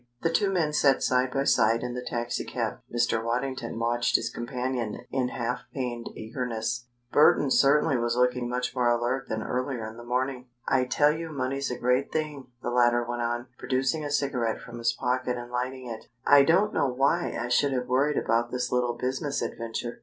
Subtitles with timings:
[0.23, 2.79] The two men sat side by side in the taxicab.
[2.91, 3.23] Mr.
[3.23, 6.87] Waddington watched his companion in half pained eagerness.
[7.11, 10.47] Burton certainly was looking much more alert than earlier in the morning.
[10.67, 14.79] "I tell you money's a great thing," the latter went on, producing a cigarette from
[14.79, 16.05] his pocket and lighting it.
[16.25, 19.99] "I don't know why I should have worried about this little business adventure.